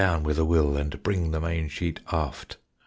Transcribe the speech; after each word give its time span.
Come 0.01 0.13
down 0.13 0.23
with 0.23 0.39
a 0.39 0.45
will 0.45 0.77
And 0.77 1.03
bring 1.03 1.29
the 1.29 1.39
main 1.39 1.67
sheet 1.69 1.99
aft. 2.11 2.57